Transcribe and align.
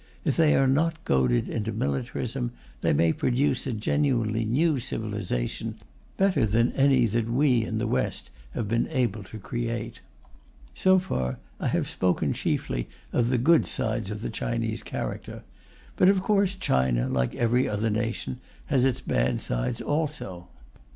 If 0.25 0.35
they 0.35 0.55
are 0.55 0.65
not 0.65 0.97
goaded 1.05 1.47
into 1.47 1.71
militarism, 1.71 2.53
they 2.81 2.91
may 2.91 3.13
produce 3.13 3.67
a 3.67 3.71
genuinely 3.71 4.45
new 4.45 4.79
civilization, 4.79 5.75
better 6.17 6.43
than 6.47 6.71
any 6.71 7.05
that 7.05 7.29
we 7.31 7.63
in 7.63 7.77
the 7.77 7.85
West 7.85 8.31
have 8.55 8.67
been 8.67 8.87
able 8.87 9.21
to 9.25 9.37
create. 9.37 9.99
So 10.73 10.97
far, 10.97 11.37
I 11.59 11.67
have 11.67 11.87
spoken 11.87 12.33
chiefly 12.33 12.89
of 13.13 13.29
the 13.29 13.37
good 13.37 13.67
sides 13.67 14.09
of 14.09 14.23
the 14.23 14.31
Chinese 14.31 14.81
character; 14.81 15.43
but 15.97 16.09
of 16.09 16.23
course 16.23 16.55
China, 16.55 17.07
like 17.07 17.35
every 17.35 17.69
other 17.69 17.91
nation, 17.91 18.39
has 18.73 18.85
its 18.85 19.01
bad 19.01 19.39
sides 19.39 19.81
also. 19.81 20.47